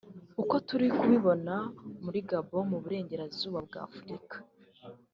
uko 0.41 0.55
turi 0.67 0.87
kubibona 0.97 1.55
muri 2.03 2.19
Gabon 2.29 2.63
mu 2.71 2.77
Burengerazuba 2.83 3.59
bwa 3.67 3.79
Afurika 3.87 4.35